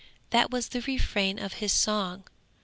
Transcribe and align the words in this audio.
That 0.31 0.49
was 0.49 0.69
the 0.69 0.81
refrain 0.81 1.37
of 1.37 1.53
his 1.61 1.71
song. 1.71 2.23